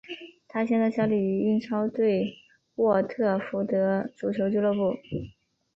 [0.47, 2.35] 他现在效力于英超球队
[2.77, 4.97] 沃特福德足球俱乐部。